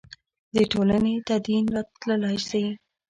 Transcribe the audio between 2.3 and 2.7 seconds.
شي.